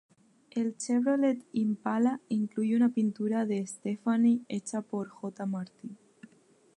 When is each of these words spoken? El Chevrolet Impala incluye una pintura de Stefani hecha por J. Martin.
El 0.49 0.77
Chevrolet 0.77 1.45
Impala 1.51 2.21
incluye 2.27 2.75
una 2.75 2.89
pintura 2.89 3.45
de 3.45 3.67
Stefani 3.67 4.43
hecha 4.49 4.81
por 4.81 5.09
J. 5.09 5.45
Martin. 5.45 5.95